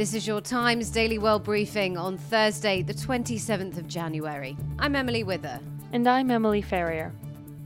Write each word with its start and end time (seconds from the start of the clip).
This 0.00 0.14
is 0.14 0.26
your 0.26 0.40
Times 0.40 0.88
Daily 0.88 1.18
World 1.18 1.44
Briefing 1.44 1.98
on 1.98 2.16
Thursday, 2.16 2.80
the 2.80 2.94
27th 2.94 3.76
of 3.76 3.86
January. 3.86 4.56
I'm 4.78 4.96
Emily 4.96 5.24
Wither. 5.24 5.60
And 5.92 6.08
I'm 6.08 6.30
Emily 6.30 6.62
Ferrier. 6.62 7.12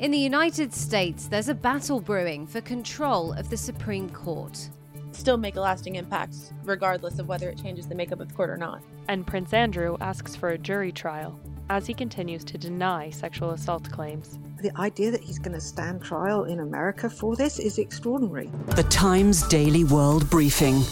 In 0.01 0.11
the 0.11 0.19
United 0.19 0.75
States, 0.75 1.29
there's 1.29 1.49
a 1.49 1.55
battle 1.55 2.01
brewing 2.01 2.49
for 2.49 2.61
control 2.61 3.33
of 3.35 3.51
the 3.51 3.57
Supreme 3.57 4.11
Court. 4.11 4.69
Still 5.13 5.37
make 5.37 5.55
a 5.55 5.61
lasting 5.61 5.95
impact, 5.95 6.35
regardless 6.65 7.21
of 7.21 7.29
whether 7.29 7.49
it 7.49 7.63
changes 7.63 7.87
the 7.87 7.95
makeup 7.95 8.19
of 8.19 8.31
the 8.31 8.35
court 8.35 8.51
or 8.51 8.57
not. 8.57 8.83
And 9.07 9.25
Prince 9.25 9.53
Andrew 9.53 9.97
asks 10.01 10.35
for 10.35 10.49
a 10.49 10.59
jury 10.59 10.91
trial 10.91 11.39
as 11.71 11.87
he 11.87 11.95
continues 11.95 12.43
to 12.47 12.59
deny 12.59 13.11
sexual 13.11 13.51
assault 13.51 13.89
claims. 13.93 14.41
The 14.61 14.77
idea 14.77 15.13
that 15.13 15.23
he's 15.23 15.39
going 15.39 15.55
to 15.55 15.61
stand 15.61 16.03
trial 16.03 16.47
in 16.47 16.59
America 16.59 17.09
for 17.09 17.37
this 17.37 17.61
is 17.61 17.79
extraordinary. 17.79 18.51
The 18.75 18.83
Times 18.83 19.47
Daily 19.47 19.85
World 19.85 20.29
Briefing. 20.31 20.83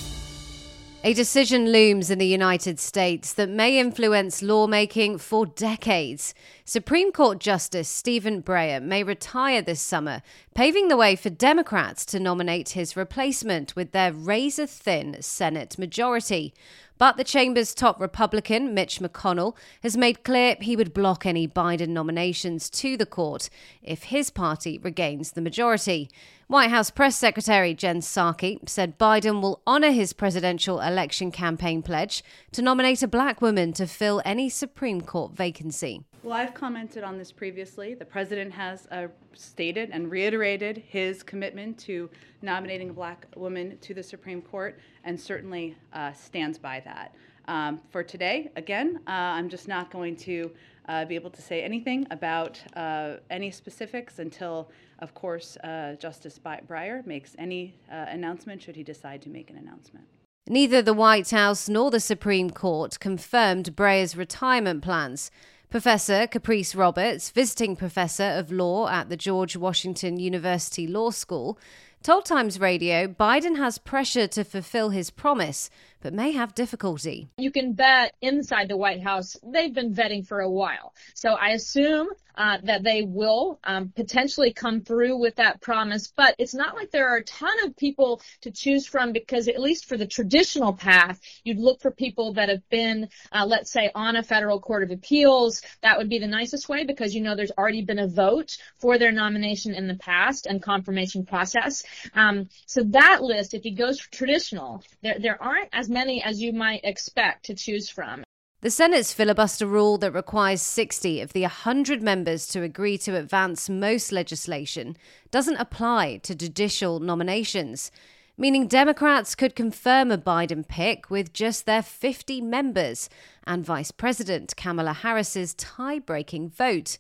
A 1.04 1.14
decision 1.14 1.72
looms 1.72 2.12
in 2.12 2.20
the 2.20 2.26
United 2.26 2.78
States 2.78 3.32
that 3.32 3.48
may 3.48 3.80
influence 3.80 4.40
lawmaking 4.40 5.18
for 5.18 5.46
decades. 5.46 6.32
Supreme 6.64 7.10
Court 7.10 7.40
Justice 7.40 7.88
Stephen 7.88 8.40
Breyer 8.40 8.80
may 8.80 9.02
retire 9.02 9.62
this 9.62 9.80
summer, 9.80 10.22
paving 10.54 10.86
the 10.86 10.96
way 10.96 11.16
for 11.16 11.28
Democrats 11.28 12.04
to 12.04 12.20
nominate 12.20 12.68
his 12.68 12.96
replacement 12.96 13.74
with 13.74 13.90
their 13.90 14.12
razor 14.12 14.68
thin 14.68 15.16
Senate 15.20 15.76
majority. 15.76 16.54
But 17.02 17.16
the 17.16 17.24
chamber's 17.24 17.74
top 17.74 18.00
Republican, 18.00 18.74
Mitch 18.74 19.00
McConnell, 19.00 19.56
has 19.82 19.96
made 19.96 20.22
clear 20.22 20.56
he 20.60 20.76
would 20.76 20.94
block 20.94 21.26
any 21.26 21.48
Biden 21.48 21.88
nominations 21.88 22.70
to 22.70 22.96
the 22.96 23.06
court 23.06 23.50
if 23.82 24.04
his 24.04 24.30
party 24.30 24.78
regains 24.78 25.32
the 25.32 25.40
majority. 25.40 26.08
White 26.46 26.70
House 26.70 26.90
Press 26.90 27.16
Secretary 27.16 27.74
Jen 27.74 28.02
Psaki 28.02 28.68
said 28.68 29.00
Biden 29.00 29.42
will 29.42 29.62
honor 29.66 29.90
his 29.90 30.12
presidential 30.12 30.80
election 30.80 31.32
campaign 31.32 31.82
pledge 31.82 32.22
to 32.52 32.62
nominate 32.62 33.02
a 33.02 33.08
black 33.08 33.42
woman 33.42 33.72
to 33.72 33.88
fill 33.88 34.22
any 34.24 34.48
Supreme 34.48 35.00
Court 35.00 35.32
vacancy. 35.32 36.04
Well, 36.24 36.34
I've 36.34 36.54
commented 36.54 37.02
on 37.02 37.18
this 37.18 37.32
previously. 37.32 37.94
The 37.94 38.04
president 38.04 38.52
has 38.52 38.86
uh, 38.92 39.08
stated 39.34 39.90
and 39.92 40.08
reiterated 40.08 40.84
his 40.86 41.20
commitment 41.20 41.76
to 41.80 42.08
nominating 42.42 42.90
a 42.90 42.92
black 42.92 43.26
woman 43.34 43.76
to 43.78 43.92
the 43.92 44.04
Supreme 44.04 44.40
Court 44.40 44.78
and 45.02 45.20
certainly 45.20 45.76
uh, 45.92 46.12
stands 46.12 46.58
by 46.58 46.78
that. 46.84 47.16
Um, 47.48 47.80
for 47.90 48.04
today, 48.04 48.52
again, 48.54 49.00
uh, 49.08 49.10
I'm 49.10 49.48
just 49.48 49.66
not 49.66 49.90
going 49.90 50.14
to 50.18 50.52
uh, 50.88 51.04
be 51.06 51.16
able 51.16 51.30
to 51.30 51.42
say 51.42 51.60
anything 51.60 52.06
about 52.12 52.62
uh, 52.76 53.16
any 53.28 53.50
specifics 53.50 54.20
until, 54.20 54.70
of 55.00 55.14
course, 55.14 55.56
uh, 55.64 55.96
Justice 55.98 56.38
Breyer 56.38 57.04
makes 57.04 57.34
any 57.36 57.74
announcement 57.90 58.62
should 58.62 58.76
he 58.76 58.84
decide 58.84 59.22
to 59.22 59.28
make 59.28 59.50
an 59.50 59.56
announcement. 59.56 60.06
Neither 60.48 60.82
the 60.82 60.94
White 60.94 61.30
House 61.30 61.68
nor 61.68 61.90
the 61.90 62.00
Supreme 62.00 62.50
Court 62.50 63.00
confirmed 63.00 63.74
Breyer's 63.74 64.16
retirement 64.16 64.82
plans. 64.82 65.32
Professor 65.72 66.26
Caprice 66.26 66.74
Roberts, 66.74 67.30
visiting 67.30 67.76
professor 67.76 68.24
of 68.24 68.52
law 68.52 68.90
at 68.90 69.08
the 69.08 69.16
George 69.16 69.56
Washington 69.56 70.18
University 70.18 70.86
Law 70.86 71.08
School, 71.08 71.58
told 72.02 72.26
Times 72.26 72.60
Radio 72.60 73.08
Biden 73.08 73.56
has 73.56 73.78
pressure 73.78 74.26
to 74.26 74.44
fulfill 74.44 74.90
his 74.90 75.08
promise, 75.08 75.70
but 76.02 76.12
may 76.12 76.32
have 76.32 76.54
difficulty. 76.54 77.28
You 77.38 77.50
can 77.50 77.72
bet 77.72 78.14
inside 78.20 78.68
the 78.68 78.76
White 78.76 79.02
House, 79.02 79.36
they've 79.42 79.72
been 79.72 79.94
vetting 79.94 80.26
for 80.26 80.40
a 80.40 80.50
while. 80.50 80.94
So 81.14 81.32
I 81.32 81.50
assume 81.50 82.08
uh, 82.36 82.58
that 82.64 82.82
they 82.82 83.02
will 83.02 83.58
um, 83.64 83.92
potentially 83.94 84.52
come 84.52 84.80
through 84.80 85.16
with 85.16 85.36
that 85.36 85.60
promise. 85.60 86.12
But 86.14 86.34
it's 86.38 86.54
not 86.54 86.74
like 86.74 86.90
there 86.90 87.08
are 87.08 87.16
a 87.16 87.24
ton 87.24 87.52
of 87.64 87.76
people 87.76 88.20
to 88.42 88.50
choose 88.50 88.86
from 88.86 89.12
because, 89.12 89.48
at 89.48 89.60
least 89.60 89.86
for 89.86 89.96
the 89.96 90.06
traditional 90.06 90.72
path, 90.72 91.20
you'd 91.44 91.58
look 91.58 91.80
for 91.80 91.90
people 91.90 92.34
that 92.34 92.48
have 92.48 92.66
been, 92.68 93.08
uh, 93.32 93.46
let's 93.46 93.70
say, 93.70 93.90
on 93.94 94.16
a 94.16 94.22
federal 94.22 94.60
court 94.60 94.82
of 94.82 94.90
appeals. 94.90 95.62
That 95.82 95.98
would 95.98 96.08
be 96.08 96.18
the 96.18 96.26
nicest 96.26 96.68
way 96.68 96.84
because 96.84 97.14
you 97.14 97.20
know 97.20 97.36
there's 97.36 97.52
already 97.56 97.82
been 97.82 97.98
a 97.98 98.08
vote 98.08 98.56
for 98.78 98.98
their 98.98 99.12
nomination 99.12 99.74
in 99.74 99.86
the 99.86 99.96
past 99.96 100.46
and 100.46 100.62
confirmation 100.62 101.26
process. 101.26 101.84
Um, 102.14 102.48
so 102.66 102.82
that 102.84 103.22
list, 103.22 103.54
if 103.54 103.62
he 103.62 103.72
goes 103.72 103.98
traditional, 103.98 104.82
there, 105.02 105.18
there 105.18 105.42
aren't 105.42 105.68
as 105.72 105.88
many 105.92 106.22
as 106.22 106.40
you 106.40 106.52
might 106.52 106.80
expect 106.84 107.44
to 107.46 107.54
choose 107.54 107.88
from. 107.88 108.24
The 108.62 108.70
Senate's 108.70 109.12
filibuster 109.12 109.66
rule 109.66 109.98
that 109.98 110.12
requires 110.12 110.62
60 110.62 111.20
of 111.20 111.32
the 111.32 111.42
100 111.42 112.00
members 112.00 112.46
to 112.48 112.62
agree 112.62 112.96
to 112.98 113.16
advance 113.16 113.68
most 113.68 114.12
legislation 114.12 114.96
doesn't 115.32 115.56
apply 115.56 116.18
to 116.18 116.36
judicial 116.36 117.00
nominations, 117.00 117.90
meaning 118.38 118.68
Democrats 118.68 119.34
could 119.34 119.56
confirm 119.56 120.12
a 120.12 120.16
Biden 120.16 120.66
pick 120.66 121.10
with 121.10 121.32
just 121.32 121.66
their 121.66 121.82
50 121.82 122.40
members 122.40 123.10
and 123.48 123.66
Vice 123.66 123.90
President 123.90 124.54
Kamala 124.56 124.92
Harris's 124.92 125.54
tie 125.54 125.98
breaking 125.98 126.48
vote. 126.48 126.98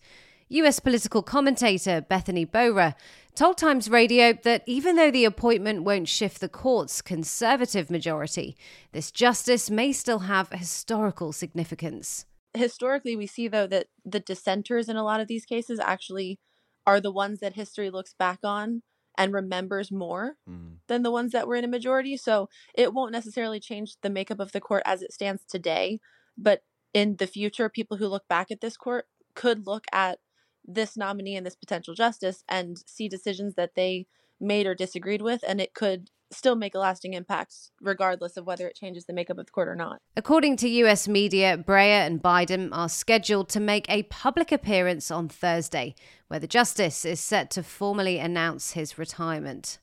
US 0.48 0.80
political 0.80 1.22
commentator 1.22 2.00
Bethany 2.00 2.44
Bora 2.44 2.94
told 3.34 3.58
Times 3.58 3.88
Radio 3.88 4.32
that 4.44 4.62
even 4.66 4.96
though 4.96 5.10
the 5.10 5.24
appointment 5.24 5.84
won't 5.84 6.08
shift 6.08 6.40
the 6.40 6.48
court's 6.48 7.02
conservative 7.02 7.90
majority, 7.90 8.56
this 8.92 9.10
justice 9.10 9.70
may 9.70 9.92
still 9.92 10.20
have 10.20 10.50
historical 10.50 11.32
significance. 11.32 12.26
Historically, 12.54 13.16
we 13.16 13.26
see, 13.26 13.48
though, 13.48 13.66
that 13.66 13.86
the 14.04 14.20
dissenters 14.20 14.88
in 14.88 14.96
a 14.96 15.04
lot 15.04 15.20
of 15.20 15.28
these 15.28 15.46
cases 15.46 15.80
actually 15.80 16.38
are 16.86 17.00
the 17.00 17.12
ones 17.12 17.40
that 17.40 17.54
history 17.54 17.90
looks 17.90 18.14
back 18.18 18.40
on 18.44 18.82
and 19.16 19.32
remembers 19.32 19.90
more 19.90 20.36
mm. 20.48 20.76
than 20.88 21.02
the 21.02 21.10
ones 21.10 21.32
that 21.32 21.46
were 21.46 21.56
in 21.56 21.64
a 21.64 21.68
majority. 21.68 22.16
So 22.16 22.48
it 22.74 22.92
won't 22.92 23.12
necessarily 23.12 23.60
change 23.60 23.96
the 24.02 24.10
makeup 24.10 24.40
of 24.40 24.52
the 24.52 24.60
court 24.60 24.82
as 24.84 25.02
it 25.02 25.12
stands 25.12 25.44
today. 25.44 26.00
But 26.36 26.62
in 26.94 27.16
the 27.16 27.26
future, 27.26 27.68
people 27.68 27.96
who 27.96 28.08
look 28.08 28.26
back 28.28 28.50
at 28.50 28.60
this 28.60 28.76
court 28.76 29.06
could 29.34 29.66
look 29.66 29.84
at 29.92 30.18
this 30.64 30.96
nominee 30.96 31.36
and 31.36 31.46
this 31.46 31.56
potential 31.56 31.94
justice 31.94 32.44
and 32.48 32.82
see 32.86 33.08
decisions 33.08 33.54
that 33.54 33.74
they 33.74 34.06
made 34.40 34.66
or 34.66 34.74
disagreed 34.74 35.22
with, 35.22 35.44
and 35.46 35.60
it 35.60 35.74
could 35.74 36.10
still 36.32 36.56
make 36.56 36.74
a 36.74 36.78
lasting 36.78 37.14
impact, 37.14 37.54
regardless 37.80 38.36
of 38.36 38.46
whether 38.46 38.66
it 38.66 38.74
changes 38.74 39.04
the 39.04 39.12
makeup 39.12 39.38
of 39.38 39.46
the 39.46 39.52
court 39.52 39.68
or 39.68 39.76
not. 39.76 39.98
According 40.16 40.56
to 40.58 40.68
US 40.68 41.06
media, 41.06 41.58
Breyer 41.58 42.06
and 42.06 42.22
Biden 42.22 42.70
are 42.72 42.88
scheduled 42.88 43.48
to 43.50 43.60
make 43.60 43.88
a 43.88 44.04
public 44.04 44.50
appearance 44.50 45.10
on 45.10 45.28
Thursday, 45.28 45.94
where 46.28 46.40
the 46.40 46.46
justice 46.46 47.04
is 47.04 47.20
set 47.20 47.50
to 47.50 47.62
formally 47.62 48.18
announce 48.18 48.72
his 48.72 48.98
retirement. 48.98 49.78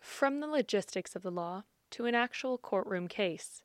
From 0.00 0.40
the 0.40 0.46
logistics 0.46 1.16
of 1.16 1.22
the 1.22 1.30
law 1.30 1.64
to 1.90 2.06
an 2.06 2.14
actual 2.14 2.58
courtroom 2.58 3.08
case, 3.08 3.62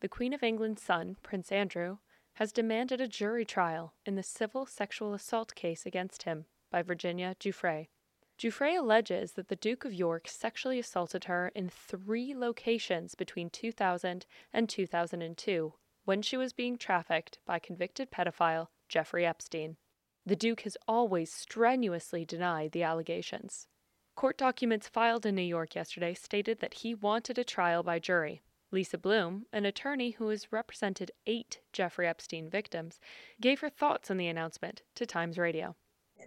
the 0.00 0.08
Queen 0.08 0.32
of 0.34 0.42
England's 0.42 0.82
son, 0.82 1.16
Prince 1.22 1.50
Andrew, 1.52 1.98
has 2.36 2.52
demanded 2.52 3.00
a 3.00 3.08
jury 3.08 3.46
trial 3.46 3.94
in 4.04 4.14
the 4.14 4.22
civil 4.22 4.66
sexual 4.66 5.14
assault 5.14 5.54
case 5.54 5.86
against 5.86 6.24
him 6.24 6.44
by 6.70 6.82
Virginia 6.82 7.34
Giuffre. 7.40 7.88
Giuffre 8.36 8.78
alleges 8.78 9.32
that 9.32 9.48
the 9.48 9.56
Duke 9.56 9.86
of 9.86 9.94
York 9.94 10.28
sexually 10.28 10.78
assaulted 10.78 11.24
her 11.24 11.50
in 11.54 11.70
three 11.70 12.34
locations 12.34 13.14
between 13.14 13.48
2000 13.48 14.26
and 14.52 14.68
2002 14.68 15.72
when 16.04 16.20
she 16.20 16.36
was 16.36 16.52
being 16.52 16.76
trafficked 16.76 17.38
by 17.46 17.58
convicted 17.58 18.10
pedophile 18.10 18.68
Jeffrey 18.86 19.24
Epstein. 19.24 19.78
The 20.26 20.36
Duke 20.36 20.60
has 20.62 20.76
always 20.86 21.32
strenuously 21.32 22.26
denied 22.26 22.72
the 22.72 22.82
allegations. 22.82 23.66
Court 24.14 24.36
documents 24.36 24.88
filed 24.88 25.24
in 25.24 25.34
New 25.34 25.42
York 25.42 25.74
yesterday 25.74 26.12
stated 26.12 26.60
that 26.60 26.74
he 26.74 26.94
wanted 26.94 27.38
a 27.38 27.44
trial 27.44 27.82
by 27.82 27.98
jury. 27.98 28.42
Lisa 28.72 28.98
Bloom, 28.98 29.46
an 29.52 29.64
attorney 29.64 30.10
who 30.12 30.28
has 30.28 30.52
represented 30.52 31.12
eight 31.26 31.60
Jeffrey 31.72 32.06
Epstein 32.06 32.50
victims, 32.50 32.98
gave 33.40 33.60
her 33.60 33.70
thoughts 33.70 34.10
on 34.10 34.16
the 34.16 34.28
announcement 34.28 34.82
to 34.96 35.06
Times 35.06 35.38
Radio. 35.38 35.76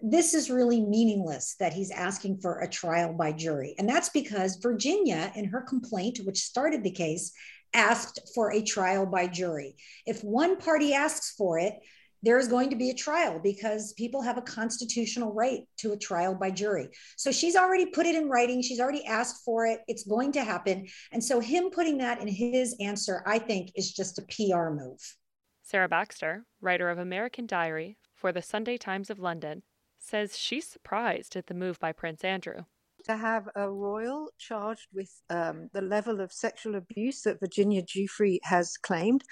This 0.02 0.34
is 0.34 0.50
really 0.50 0.80
meaningless 0.80 1.56
that 1.60 1.74
he's 1.74 1.92
asking 1.92 2.40
for 2.40 2.60
a 2.60 2.70
trial 2.70 3.14
by 3.14 3.32
jury. 3.34 3.76
And 3.78 3.90
that's 3.90 4.10
because 4.10 4.60
Virginia, 4.62 5.32
in 5.36 5.46
her 5.46 5.62
complaint, 5.62 6.20
which 6.24 6.44
started 6.44 6.84
the 6.84 6.92
case, 6.92 7.34
asked 7.74 8.20
for 8.34 8.54
a 8.54 8.62
trial 8.62 9.06
by 9.06 9.28
jury. 9.28 9.76
If 10.06 10.24
one 10.24 10.58
party 10.58 10.94
asks 10.94 11.34
for 11.36 11.60
it, 11.60 11.74
there 12.22 12.38
is 12.38 12.48
going 12.48 12.70
to 12.70 12.76
be 12.76 12.90
a 12.90 12.94
trial 12.94 13.40
because 13.42 13.94
people 13.94 14.22
have 14.22 14.38
a 14.38 14.42
constitutional 14.42 15.34
right 15.34 15.62
to 15.78 15.94
a 15.94 15.98
trial 15.98 16.36
by 16.36 16.52
jury. 16.52 16.90
So 17.18 17.32
she's 17.32 17.56
already 17.56 17.86
put 17.86 18.06
it 18.06 18.16
in 18.16 18.30
writing. 18.30 18.62
She's 18.62 18.80
already 18.80 19.06
asked 19.06 19.44
for 19.46 19.66
it. 19.66 19.80
It's 19.88 20.04
going 20.04 20.32
to 20.34 20.44
happen. 20.44 20.88
And 21.12 21.24
so 21.24 21.40
him 21.40 21.70
putting 21.70 21.98
that 22.00 22.22
in 22.22 22.28
his 22.28 22.76
answer, 22.80 23.24
I 23.26 23.40
think, 23.40 23.72
is 23.76 23.92
just 23.94 24.20
a 24.20 24.24
PR 24.24 24.70
move. 24.70 25.00
Sarah 25.64 25.88
Baxter, 25.88 26.46
writer 26.62 26.90
of 26.90 26.98
American 26.98 27.46
Diary 27.46 27.98
for 28.16 28.32
the 28.32 28.42
Sunday 28.42 28.78
Times 28.78 29.10
of 29.10 29.20
London, 29.20 29.64
says 30.00 30.38
she's 30.38 30.68
surprised 30.68 31.36
at 31.36 31.48
the 31.48 31.54
move 31.54 31.80
by 31.80 31.92
Prince 31.92 32.24
Andrew. 32.24 32.64
To 33.06 33.16
have 33.16 33.48
a 33.56 33.70
royal 33.70 34.30
charged 34.38 34.88
with 34.94 35.12
um, 35.30 35.70
the 35.72 35.82
level 35.82 36.20
of 36.20 36.34
sexual 36.34 36.76
abuse 36.76 37.22
that 37.22 37.40
Virginia 37.40 37.82
Giuffre 37.82 38.40
has 38.44 38.78
claimed 38.78 39.24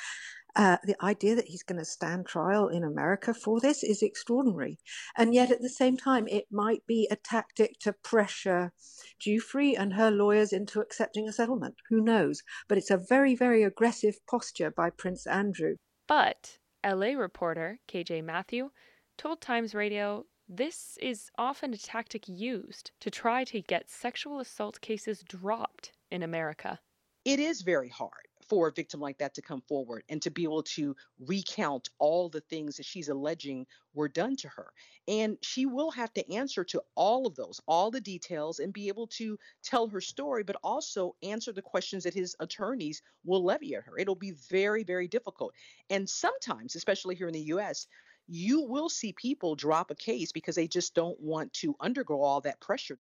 uh, 0.57 0.77
the 0.83 0.95
idea 1.05 1.35
that 1.35 1.47
he's 1.47 1.61
going 1.61 1.77
to 1.77 1.85
stand 1.85 2.25
trial 2.25 2.67
in 2.67 2.83
America 2.83 3.31
for 3.31 3.59
this 3.59 3.83
is 3.83 4.01
extraordinary. 4.01 4.79
And 5.15 5.33
yet, 5.33 5.51
at 5.51 5.61
the 5.61 5.69
same 5.69 5.95
time, 5.95 6.27
it 6.27 6.45
might 6.51 6.85
be 6.87 7.07
a 7.11 7.15
tactic 7.15 7.77
to 7.81 7.93
pressure 7.93 8.73
Giuffre 9.21 9.77
and 9.77 9.93
her 9.93 10.09
lawyers 10.09 10.51
into 10.51 10.81
accepting 10.81 11.29
a 11.29 11.31
settlement. 11.31 11.75
Who 11.89 12.01
knows? 12.01 12.41
But 12.67 12.79
it's 12.79 12.89
a 12.89 12.97
very, 12.97 13.35
very 13.35 13.63
aggressive 13.63 14.15
posture 14.27 14.71
by 14.71 14.89
Prince 14.89 15.27
Andrew. 15.27 15.75
But 16.07 16.57
LA 16.83 17.11
reporter 17.11 17.79
KJ 17.87 18.23
Matthew 18.23 18.71
told 19.15 19.41
Times 19.41 19.75
Radio 19.75 20.25
this 20.49 20.97
is 21.01 21.29
often 21.37 21.73
a 21.73 21.77
tactic 21.77 22.27
used 22.27 22.91
to 23.01 23.11
try 23.11 23.43
to 23.43 23.61
get 23.61 23.91
sexual 23.91 24.39
assault 24.39 24.81
cases 24.81 25.23
dropped 25.27 25.91
in 26.09 26.23
America. 26.23 26.79
It 27.25 27.39
is 27.39 27.61
very 27.61 27.89
hard 27.89 28.26
for 28.49 28.67
a 28.67 28.71
victim 28.71 28.99
like 28.99 29.17
that 29.17 29.33
to 29.35 29.41
come 29.41 29.61
forward 29.67 30.03
and 30.09 30.21
to 30.21 30.31
be 30.31 30.43
able 30.43 30.63
to 30.63 30.95
recount 31.19 31.89
all 31.99 32.29
the 32.29 32.41
things 32.41 32.77
that 32.77 32.85
she's 32.85 33.09
alleging 33.09 33.65
were 33.93 34.07
done 34.07 34.35
to 34.37 34.47
her. 34.47 34.71
And 35.07 35.37
she 35.41 35.65
will 35.65 35.91
have 35.91 36.13
to 36.13 36.33
answer 36.33 36.63
to 36.65 36.81
all 36.95 37.27
of 37.27 37.35
those, 37.35 37.61
all 37.67 37.91
the 37.91 38.01
details, 38.01 38.59
and 38.59 38.73
be 38.73 38.87
able 38.87 39.07
to 39.07 39.37
tell 39.63 39.87
her 39.87 40.01
story, 40.01 40.43
but 40.43 40.57
also 40.63 41.15
answer 41.23 41.51
the 41.51 41.61
questions 41.61 42.03
that 42.03 42.13
his 42.13 42.35
attorneys 42.39 43.01
will 43.25 43.43
levy 43.43 43.75
at 43.75 43.83
her. 43.83 43.97
It'll 43.97 44.15
be 44.15 44.33
very, 44.49 44.83
very 44.83 45.07
difficult. 45.07 45.53
And 45.89 46.09
sometimes, 46.09 46.75
especially 46.75 47.15
here 47.15 47.27
in 47.27 47.33
the 47.33 47.53
US, 47.53 47.87
you 48.27 48.61
will 48.61 48.89
see 48.89 49.13
people 49.13 49.55
drop 49.55 49.91
a 49.91 49.95
case 49.95 50.31
because 50.31 50.55
they 50.55 50.67
just 50.67 50.93
don't 50.93 51.19
want 51.19 51.53
to 51.53 51.75
undergo 51.79 52.21
all 52.21 52.41
that 52.41 52.59
pressure. 52.59 52.99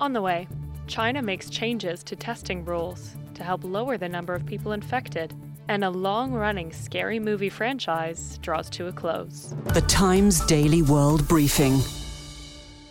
On 0.00 0.12
the 0.12 0.20
way, 0.20 0.48
China 0.86 1.20
makes 1.20 1.50
changes 1.50 2.04
to 2.04 2.14
testing 2.14 2.64
rules 2.64 3.16
to 3.34 3.42
help 3.42 3.64
lower 3.64 3.98
the 3.98 4.08
number 4.08 4.34
of 4.34 4.46
people 4.46 4.72
infected, 4.72 5.34
and 5.68 5.84
a 5.84 5.90
long 5.90 6.32
running 6.32 6.72
scary 6.72 7.18
movie 7.18 7.48
franchise 7.48 8.38
draws 8.38 8.70
to 8.70 8.86
a 8.86 8.92
close. 8.92 9.54
The 9.74 9.80
Times 9.82 10.46
Daily 10.46 10.82
World 10.82 11.26
Briefing. 11.26 11.80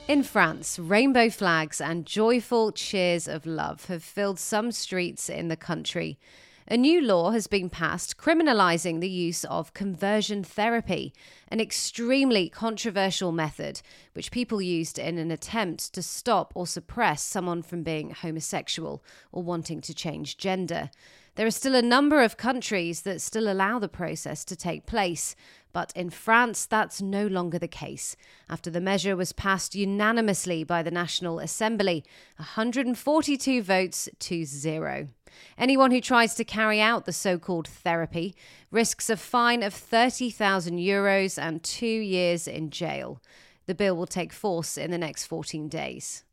In 0.08 0.24
France, 0.24 0.78
rainbow 0.78 1.30
flags 1.30 1.80
and 1.80 2.06
joyful 2.06 2.72
cheers 2.72 3.28
of 3.28 3.46
love 3.46 3.86
have 3.86 4.04
filled 4.04 4.40
some 4.40 4.72
streets 4.72 5.30
in 5.30 5.48
the 5.48 5.58
country. 5.58 6.20
A 6.68 6.78
new 6.78 7.00
law 7.00 7.30
has 7.30 7.46
been 7.46 7.70
passed 7.70 8.18
criminalizing 8.18 9.00
the 9.00 9.10
use 9.10 9.44
of 9.44 9.76
conversion 9.76 10.44
therapy, 10.44 11.14
an 11.48 11.62
extremely 11.62 12.50
controversial 12.50 13.32
method 13.32 13.84
which 14.14 14.32
people 14.32 14.60
used 14.60 14.98
in 14.98 15.20
an 15.20 15.30
attempt 15.30 15.94
to 15.94 16.02
stop 16.02 16.52
or 16.56 16.66
suppress 16.66 17.22
someone 17.22 17.62
from 17.62 17.84
being 17.84 18.10
homosexual 18.10 19.04
or 19.32 19.44
wanting 19.44 19.80
to 19.82 19.94
change 19.94 20.38
gender. 20.38 20.90
There 21.36 21.46
are 21.46 21.52
still 21.52 21.76
a 21.76 21.84
number 21.84 22.24
of 22.24 22.36
countries 22.36 23.02
that 23.02 23.22
still 23.22 23.48
allow 23.48 23.78
the 23.78 23.88
process 23.88 24.44
to 24.46 24.56
take 24.56 24.88
place, 24.88 25.36
but 25.72 25.94
in 25.96 26.10
France, 26.10 26.66
that's 26.66 27.00
no 27.00 27.28
longer 27.28 27.60
the 27.60 27.68
case. 27.68 28.16
After 28.50 28.72
the 28.72 28.82
measure 28.82 29.16
was 29.16 29.34
passed 29.34 29.76
unanimously 29.76 30.64
by 30.64 30.82
the 30.82 30.90
National 30.90 31.38
Assembly, 31.38 32.04
142 32.38 33.62
votes 33.62 34.10
to 34.18 34.46
zero. 34.46 35.10
Anyone 35.58 35.92
who 35.92 36.02
tries 36.02 36.36
to 36.36 36.44
carry 36.44 36.82
out 36.82 37.06
the 37.06 37.14
so 37.14 37.38
called 37.38 37.68
therapy 37.68 38.36
risks 38.72 39.10
a 39.10 39.18
fine 39.18 39.64
of 39.64 39.74
30,000 39.74 40.78
euros 40.78 41.42
and 41.42 41.64
two 41.64 41.86
years 41.86 42.48
in 42.48 42.70
jail. 42.70 43.22
The 43.66 43.76
bill 43.76 43.96
will 43.96 44.08
take 44.08 44.34
force 44.34 44.78
in 44.78 44.92
the 44.92 44.98
next 44.98 45.26
14 45.26 45.68
days. 45.70 46.24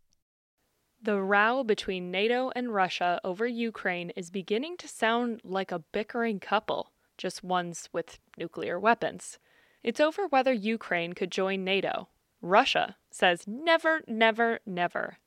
The 1.05 1.21
row 1.21 1.65
between 1.65 2.13
NATO 2.13 2.53
and 2.55 2.73
Russia 2.73 3.21
over 3.25 3.47
Ukraine 3.47 4.11
is 4.11 4.31
beginning 4.31 4.77
to 4.77 4.87
sound 4.87 5.41
like 5.43 5.73
a 5.73 5.81
bickering 5.81 6.39
couple, 6.39 6.93
just 7.19 7.43
ones 7.43 7.89
with 7.93 8.21
nuclear 8.39 8.79
weapons. 8.79 9.39
It's 9.83 9.99
over 9.99 10.29
whether 10.29 10.53
Ukraine 10.53 11.13
could 11.15 11.33
join 11.33 11.65
NATO. 11.65 12.09
Russia 12.41 12.97
says 13.11 13.49
never, 13.49 14.03
never, 14.07 14.61
never. 14.65 15.19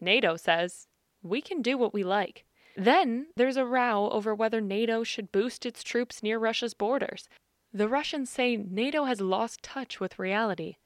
NATO 0.00 0.36
says 0.36 0.86
we 1.22 1.40
can 1.40 1.62
do 1.62 1.78
what 1.78 1.94
we 1.94 2.04
like. 2.04 2.44
Then 2.76 3.26
there's 3.36 3.56
a 3.56 3.66
row 3.66 4.08
over 4.10 4.34
whether 4.34 4.60
NATO 4.60 5.04
should 5.04 5.32
boost 5.32 5.66
its 5.66 5.82
troops 5.82 6.22
near 6.22 6.38
Russia's 6.38 6.74
borders. 6.74 7.28
The 7.72 7.88
Russians 7.88 8.30
say 8.30 8.56
NATO 8.56 9.04
has 9.04 9.20
lost 9.20 9.62
touch 9.62 10.00
with 10.00 10.18
reality. 10.18 10.76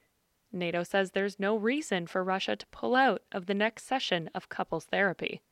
NATO 0.53 0.83
says 0.83 1.11
there's 1.11 1.41
no 1.41 1.57
reason 1.57 2.07
for 2.07 2.25
Russia 2.25 2.57
to 2.57 2.67
pull 2.69 2.95
out 2.95 3.23
of 3.33 3.47
the 3.47 3.55
next 3.55 3.85
session 3.85 4.31
of 4.35 4.49
couples 4.49 4.85
therapy. 4.87 5.43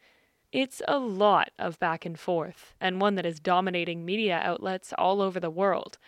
It's 0.53 0.81
a 0.87 0.99
lot 0.99 1.51
of 1.59 1.81
back 1.81 2.07
and 2.07 2.19
forth, 2.19 2.75
and 2.81 3.01
one 3.01 3.17
that 3.17 3.27
is 3.27 3.41
dominating 3.41 4.05
media 4.05 4.41
outlets 4.43 4.93
all 4.97 5.21
over 5.21 5.41
the 5.41 5.51
world. 5.51 5.99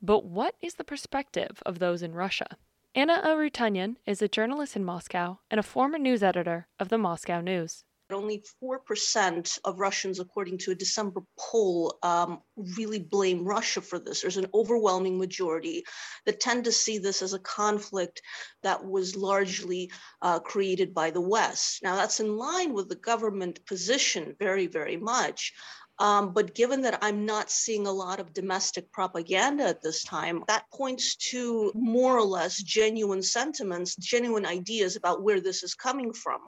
But 0.00 0.24
what 0.24 0.56
is 0.60 0.74
the 0.74 0.84
perspective 0.84 1.62
of 1.64 1.78
those 1.78 2.02
in 2.02 2.12
Russia? 2.12 2.56
Anna 2.94 3.22
Arutunyan 3.24 3.96
is 4.04 4.20
a 4.20 4.28
journalist 4.28 4.74
in 4.74 4.84
Moscow 4.84 5.38
and 5.50 5.60
a 5.60 5.62
former 5.62 5.98
news 5.98 6.22
editor 6.22 6.66
of 6.80 6.88
the 6.88 6.98
Moscow 6.98 7.40
News 7.40 7.84
only 8.12 8.44
4% 8.62 9.58
of 9.64 9.80
Russians, 9.80 10.20
according 10.20 10.58
to 10.58 10.72
a 10.72 10.74
December 10.74 11.22
poll, 11.38 11.98
um, 12.02 12.40
really 12.76 12.98
blame 12.98 13.44
Russia 13.44 13.80
for 13.80 13.98
this. 13.98 14.20
There's 14.20 14.36
an 14.36 14.50
overwhelming 14.54 15.18
majority 15.18 15.84
that 16.26 16.40
tend 16.40 16.64
to 16.64 16.72
see 16.72 16.98
this 16.98 17.22
as 17.22 17.32
a 17.32 17.38
conflict 17.38 18.22
that 18.62 18.84
was 18.84 19.16
largely 19.16 19.90
uh, 20.22 20.38
created 20.40 20.94
by 20.94 21.10
the 21.10 21.20
West. 21.20 21.82
Now, 21.82 21.96
that's 21.96 22.20
in 22.20 22.36
line 22.36 22.72
with 22.72 22.88
the 22.88 22.96
government 22.96 23.64
position 23.66 24.34
very, 24.38 24.66
very 24.66 24.96
much. 24.96 25.52
Um, 25.98 26.32
but 26.32 26.54
given 26.54 26.82
that 26.82 26.98
I'm 27.02 27.26
not 27.26 27.50
seeing 27.50 27.86
a 27.86 27.92
lot 27.92 28.18
of 28.18 28.32
domestic 28.32 28.90
propaganda 28.92 29.64
at 29.64 29.82
this 29.82 30.02
time, 30.02 30.42
that 30.48 30.64
points 30.72 31.14
to 31.30 31.70
more 31.74 32.16
or 32.16 32.24
less 32.24 32.60
genuine 32.60 33.22
sentiments, 33.22 33.94
genuine 33.96 34.46
ideas 34.46 34.96
about 34.96 35.22
where 35.22 35.40
this 35.40 35.62
is 35.62 35.74
coming 35.74 36.12
from. 36.12 36.40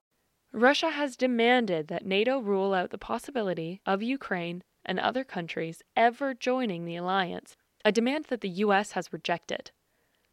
Russia 0.55 0.89
has 0.89 1.17
demanded 1.17 1.89
that 1.89 2.05
NATO 2.05 2.39
rule 2.39 2.73
out 2.73 2.89
the 2.89 2.97
possibility 2.97 3.81
of 3.85 4.01
Ukraine 4.01 4.63
and 4.85 4.97
other 4.97 5.25
countries 5.25 5.83
ever 5.97 6.33
joining 6.33 6.85
the 6.85 6.95
alliance, 6.95 7.57
a 7.83 7.91
demand 7.91 8.27
that 8.29 8.39
the 8.39 8.63
U.S. 8.63 8.93
has 8.93 9.11
rejected. 9.11 9.71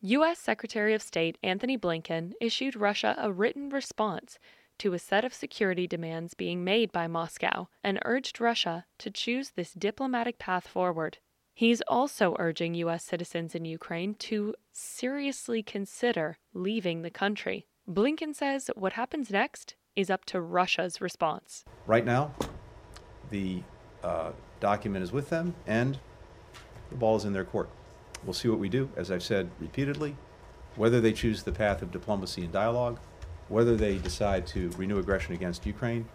U.S. 0.00 0.38
Secretary 0.38 0.94
of 0.94 1.02
State 1.02 1.38
Antony 1.42 1.76
Blinken 1.76 2.34
issued 2.40 2.76
Russia 2.76 3.16
a 3.18 3.32
written 3.32 3.68
response 3.68 4.38
to 4.78 4.92
a 4.92 4.98
set 5.00 5.24
of 5.24 5.34
security 5.34 5.88
demands 5.88 6.34
being 6.34 6.62
made 6.62 6.92
by 6.92 7.08
Moscow 7.08 7.66
and 7.82 7.98
urged 8.04 8.40
Russia 8.40 8.86
to 8.98 9.10
choose 9.10 9.50
this 9.50 9.72
diplomatic 9.72 10.38
path 10.38 10.68
forward. 10.68 11.18
He's 11.52 11.82
also 11.88 12.36
urging 12.38 12.74
U.S. 12.74 13.02
citizens 13.02 13.56
in 13.56 13.64
Ukraine 13.64 14.14
to 14.20 14.54
seriously 14.72 15.64
consider 15.64 16.38
leaving 16.54 17.02
the 17.02 17.10
country. 17.10 17.66
Blinken 17.88 18.36
says 18.36 18.70
what 18.76 18.92
happens 18.92 19.28
next 19.28 19.74
is 19.96 20.10
up 20.10 20.24
to 20.26 20.40
Russia's 20.40 21.00
response. 21.00 21.64
Right 21.86 22.04
now, 22.04 22.34
the 23.30 23.62
uh, 24.02 24.32
document 24.60 25.02
is 25.02 25.12
with 25.12 25.30
them 25.30 25.54
and 25.66 25.98
the 26.90 26.96
ball 26.96 27.16
is 27.16 27.24
in 27.24 27.32
their 27.32 27.44
court. 27.44 27.68
We'll 28.24 28.34
see 28.34 28.48
what 28.48 28.58
we 28.58 28.68
do, 28.68 28.88
as 28.96 29.10
I've 29.10 29.22
said 29.22 29.50
repeatedly, 29.60 30.16
whether 30.76 31.00
they 31.00 31.12
choose 31.12 31.42
the 31.42 31.52
path 31.52 31.82
of 31.82 31.90
diplomacy 31.90 32.42
and 32.42 32.52
dialogue, 32.52 32.98
whether 33.48 33.76
they 33.76 33.98
decide 33.98 34.46
to 34.48 34.70
renew 34.76 34.98
aggression 34.98 35.34
against 35.34 35.66
Ukraine, 35.66 36.08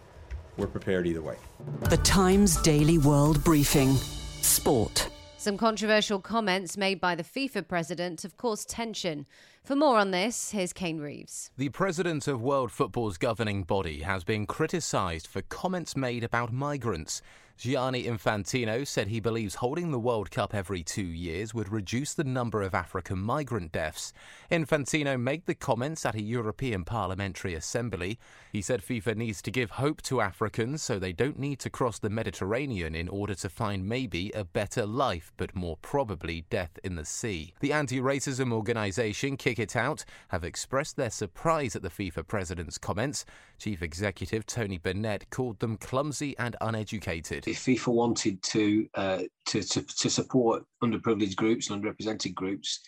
we're 0.56 0.66
prepared 0.66 1.06
either 1.06 1.22
way. 1.22 1.36
The 1.82 1.98
Times 1.98 2.60
Daily 2.62 2.98
World 2.98 3.44
Briefing 3.44 3.94
Sport. 3.94 5.08
Some 5.48 5.56
controversial 5.56 6.20
comments 6.20 6.76
made 6.76 7.00
by 7.00 7.14
the 7.14 7.24
FIFA 7.24 7.66
president 7.66 8.20
have 8.20 8.36
caused 8.36 8.68
tension. 8.68 9.24
For 9.64 9.74
more 9.74 9.96
on 9.96 10.10
this, 10.10 10.50
here's 10.50 10.74
Kane 10.74 10.98
Reeves. 10.98 11.50
The 11.56 11.70
president 11.70 12.28
of 12.28 12.42
World 12.42 12.70
Football's 12.70 13.16
governing 13.16 13.62
body 13.62 14.00
has 14.00 14.24
been 14.24 14.44
criticised 14.44 15.26
for 15.26 15.40
comments 15.40 15.96
made 15.96 16.22
about 16.22 16.52
migrants. 16.52 17.22
Gianni 17.58 18.04
Infantino 18.04 18.86
said 18.86 19.08
he 19.08 19.18
believes 19.18 19.56
holding 19.56 19.90
the 19.90 19.98
World 19.98 20.30
Cup 20.30 20.54
every 20.54 20.84
two 20.84 21.02
years 21.02 21.52
would 21.52 21.72
reduce 21.72 22.14
the 22.14 22.22
number 22.22 22.62
of 22.62 22.72
African 22.72 23.18
migrant 23.18 23.72
deaths. 23.72 24.12
Infantino 24.48 25.20
made 25.20 25.44
the 25.46 25.56
comments 25.56 26.06
at 26.06 26.14
a 26.14 26.22
European 26.22 26.84
Parliamentary 26.84 27.54
Assembly. 27.54 28.16
He 28.52 28.62
said 28.62 28.80
FIFA 28.80 29.16
needs 29.16 29.42
to 29.42 29.50
give 29.50 29.72
hope 29.72 30.02
to 30.02 30.20
Africans 30.20 30.82
so 30.82 31.00
they 31.00 31.12
don't 31.12 31.36
need 31.36 31.58
to 31.58 31.68
cross 31.68 31.98
the 31.98 32.08
Mediterranean 32.08 32.94
in 32.94 33.08
order 33.08 33.34
to 33.34 33.48
find 33.48 33.88
maybe 33.88 34.30
a 34.36 34.44
better 34.44 34.86
life, 34.86 35.32
but 35.36 35.56
more 35.56 35.78
probably 35.78 36.44
death 36.50 36.78
in 36.84 36.94
the 36.94 37.04
sea. 37.04 37.54
The 37.58 37.72
anti 37.72 37.98
racism 37.98 38.52
organisation 38.52 39.36
Kick 39.36 39.58
It 39.58 39.74
Out 39.74 40.04
have 40.28 40.44
expressed 40.44 40.96
their 40.96 41.10
surprise 41.10 41.74
at 41.74 41.82
the 41.82 41.90
FIFA 41.90 42.24
president's 42.28 42.78
comments. 42.78 43.24
Chief 43.58 43.82
Executive 43.82 44.46
Tony 44.46 44.78
Burnett 44.78 45.28
called 45.30 45.58
them 45.58 45.76
clumsy 45.76 46.38
and 46.38 46.54
uneducated 46.60 47.47
if 47.48 47.64
FIFA 47.64 47.88
wanted 47.88 48.42
to, 48.42 48.88
uh, 48.94 49.22
to, 49.46 49.62
to 49.62 49.82
to 49.82 50.10
support 50.10 50.64
underprivileged 50.82 51.36
groups 51.36 51.70
and 51.70 51.82
underrepresented 51.82 52.34
groups 52.34 52.80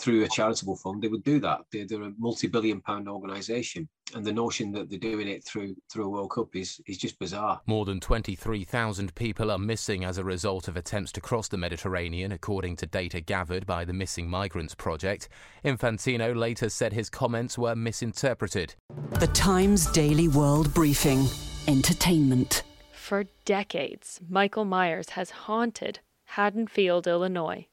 through 0.00 0.22
a 0.22 0.28
charitable 0.28 0.76
fund, 0.76 1.02
they 1.02 1.08
would 1.08 1.24
do 1.24 1.40
that. 1.40 1.60
They're, 1.72 1.84
they're 1.84 2.02
a 2.02 2.12
multi-billion-pound 2.18 3.08
organisation, 3.08 3.88
and 4.14 4.24
the 4.24 4.32
notion 4.32 4.70
that 4.72 4.88
they're 4.88 4.98
doing 4.98 5.26
it 5.26 5.44
through 5.44 5.74
through 5.92 6.06
a 6.06 6.08
World 6.08 6.30
Cup 6.30 6.54
is 6.54 6.80
is 6.86 6.98
just 6.98 7.18
bizarre. 7.18 7.60
More 7.66 7.84
than 7.84 8.00
23,000 8.00 9.14
people 9.14 9.50
are 9.50 9.58
missing 9.58 10.04
as 10.04 10.18
a 10.18 10.24
result 10.24 10.68
of 10.68 10.76
attempts 10.76 11.12
to 11.12 11.20
cross 11.20 11.48
the 11.48 11.58
Mediterranean, 11.58 12.32
according 12.32 12.76
to 12.76 12.86
data 12.86 13.20
gathered 13.20 13.66
by 13.66 13.84
the 13.84 13.92
Missing 13.92 14.28
Migrants 14.28 14.74
Project. 14.74 15.28
Infantino 15.64 16.34
later 16.34 16.68
said 16.68 16.92
his 16.92 17.10
comments 17.10 17.58
were 17.58 17.76
misinterpreted. 17.76 18.74
The 19.18 19.28
Times 19.28 19.90
Daily 19.90 20.28
World 20.28 20.72
Briefing. 20.72 21.26
Entertainment. 21.66 22.62
For 23.08 23.24
decades, 23.46 24.20
Michael 24.28 24.66
Myers 24.66 25.08
has 25.16 25.30
haunted 25.30 26.00
Haddonfield, 26.36 27.06
Illinois. 27.06 27.66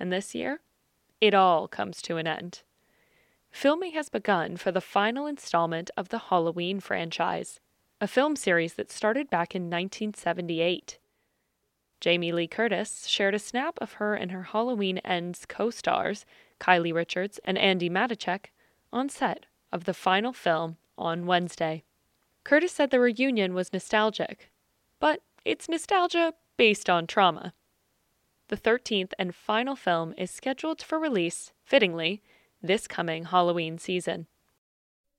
And 0.00 0.10
this 0.10 0.34
year, 0.34 0.62
it 1.20 1.34
all 1.34 1.68
comes 1.68 2.00
to 2.00 2.16
an 2.16 2.26
end. 2.26 2.62
Filming 3.50 3.92
has 3.92 4.08
begun 4.08 4.56
for 4.56 4.72
the 4.72 4.80
final 4.80 5.26
installment 5.26 5.90
of 5.94 6.08
the 6.08 6.30
Halloween 6.30 6.80
franchise, 6.80 7.60
a 8.00 8.08
film 8.08 8.34
series 8.34 8.76
that 8.76 8.90
started 8.90 9.28
back 9.28 9.54
in 9.54 9.64
1978. 9.64 10.98
Jamie 12.00 12.32
Lee 12.32 12.48
Curtis 12.48 13.06
shared 13.06 13.34
a 13.34 13.38
snap 13.38 13.76
of 13.82 13.92
her 14.00 14.14
and 14.14 14.30
her 14.30 14.44
Halloween 14.44 14.96
Ends 15.04 15.44
co 15.46 15.68
stars, 15.68 16.24
Kylie 16.60 16.94
Richards 16.94 17.38
and 17.44 17.58
Andi 17.58 17.90
Matichak, 17.90 18.46
on 18.90 19.10
set 19.10 19.44
of 19.70 19.84
the 19.84 19.92
final 19.92 20.32
film 20.32 20.78
on 20.96 21.26
Wednesday. 21.26 21.84
Curtis 22.42 22.72
said 22.72 22.90
the 22.90 23.00
reunion 23.00 23.52
was 23.52 23.74
nostalgic 23.74 24.50
but 25.00 25.20
it's 25.44 25.68
nostalgia 25.68 26.34
based 26.56 26.90
on 26.90 27.06
trauma. 27.06 27.52
The 28.48 28.56
13th 28.56 29.12
and 29.18 29.34
final 29.34 29.76
film 29.76 30.14
is 30.16 30.30
scheduled 30.30 30.82
for 30.82 30.98
release, 30.98 31.52
fittingly, 31.64 32.22
this 32.62 32.86
coming 32.86 33.24
Halloween 33.24 33.78
season. 33.78 34.26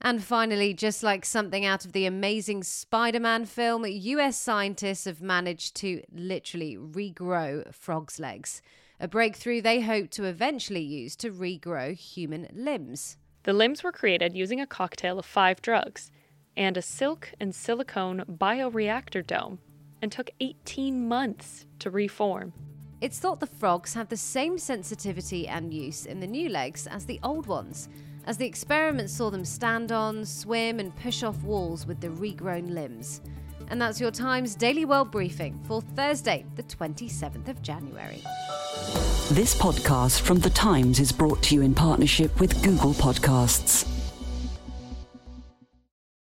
And 0.01 0.23
finally, 0.23 0.73
just 0.73 1.03
like 1.03 1.25
something 1.25 1.65
out 1.65 1.85
of 1.85 1.91
the 1.91 2.05
amazing 2.05 2.63
Spider 2.63 3.19
Man 3.19 3.45
film, 3.45 3.85
US 3.85 4.37
scientists 4.37 5.05
have 5.05 5.21
managed 5.21 5.75
to 5.77 6.01
literally 6.11 6.77
regrow 6.77 7.73
frogs' 7.73 8.19
legs, 8.19 8.61
a 8.99 9.07
breakthrough 9.07 9.61
they 9.61 9.81
hope 9.81 10.09
to 10.11 10.23
eventually 10.23 10.81
use 10.81 11.15
to 11.17 11.31
regrow 11.31 11.93
human 11.93 12.47
limbs. 12.53 13.17
The 13.43 13.53
limbs 13.53 13.83
were 13.83 13.91
created 13.91 14.35
using 14.35 14.59
a 14.59 14.67
cocktail 14.67 15.19
of 15.19 15.25
five 15.25 15.61
drugs 15.61 16.11
and 16.55 16.77
a 16.77 16.81
silk 16.81 17.31
and 17.39 17.53
silicone 17.53 18.23
bioreactor 18.27 19.25
dome 19.25 19.59
and 20.01 20.11
took 20.11 20.29
18 20.39 21.07
months 21.07 21.65
to 21.79 21.89
reform. 21.89 22.53
It's 23.01 23.19
thought 23.19 23.39
the 23.39 23.47
frogs 23.47 23.93
have 23.93 24.09
the 24.09 24.17
same 24.17 24.57
sensitivity 24.57 25.47
and 25.47 25.73
use 25.73 26.05
in 26.05 26.19
the 26.19 26.27
new 26.27 26.49
legs 26.49 26.85
as 26.87 27.05
the 27.05 27.19
old 27.23 27.47
ones, 27.47 27.87
as 28.25 28.37
the 28.37 28.45
experiment 28.45 29.09
saw 29.09 29.29
them 29.29 29.45
stand 29.45 29.91
on, 29.91 30.25
swim, 30.25 30.79
and 30.79 30.95
push 30.97 31.23
off 31.23 31.41
walls 31.43 31.85
with 31.85 32.01
the 32.01 32.09
regrown 32.09 32.71
limbs. 32.71 33.21
And 33.69 33.81
that's 33.81 34.01
your 34.01 34.11
Times 34.11 34.55
Daily 34.55 34.83
World 34.83 35.11
Briefing 35.11 35.59
for 35.65 35.81
Thursday, 35.81 36.45
the 36.55 36.63
27th 36.63 37.47
of 37.47 37.61
January. 37.61 38.21
This 39.31 39.55
podcast 39.55 40.21
from 40.21 40.39
The 40.39 40.49
Times 40.49 40.99
is 40.99 41.11
brought 41.11 41.41
to 41.43 41.55
you 41.55 41.61
in 41.61 41.75
partnership 41.75 42.39
with 42.39 42.61
Google 42.63 42.93
Podcasts. 42.93 43.98